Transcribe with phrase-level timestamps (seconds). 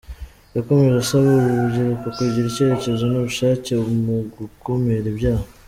[0.55, 3.71] Yakomeje asaba uru rubyiruko kugira icyerekezo n’ubushake
[4.03, 5.45] mu gukumira ibyaha.